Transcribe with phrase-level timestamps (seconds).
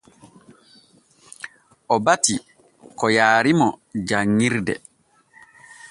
[1.93, 2.35] O bati
[2.97, 3.67] ko yaarimo
[4.07, 4.73] janŋirde.